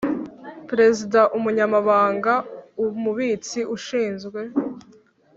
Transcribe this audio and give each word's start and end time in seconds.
Perezida 0.69 1.19
Umunyamabanga 1.37 2.33
Umubitsi 2.85 3.59
Ushinzwe 3.75 4.39